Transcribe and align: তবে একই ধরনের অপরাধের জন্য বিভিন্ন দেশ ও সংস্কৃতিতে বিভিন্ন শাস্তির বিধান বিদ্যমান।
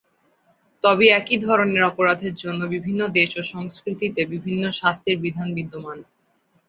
তবে 0.83 1.05
একই 1.19 1.37
ধরনের 1.45 1.81
অপরাধের 1.83 2.33
জন্য 2.35 2.61
বিভিন্ন 2.75 3.01
দেশ 3.17 3.31
ও 3.37 3.51
সংস্কৃতিতে 3.53 4.21
বিভিন্ন 4.33 4.63
শাস্তির 4.79 5.17
বিধান 5.23 5.47
বিদ্যমান। 5.57 5.97